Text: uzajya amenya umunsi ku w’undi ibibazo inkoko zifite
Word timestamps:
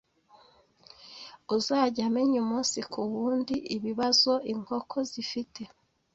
uzajya 1.55 2.01
amenya 2.09 2.37
umunsi 2.43 2.77
ku 2.91 2.99
w’undi 3.11 3.55
ibibazo 3.75 4.31
inkoko 4.53 4.95
zifite 5.11 5.61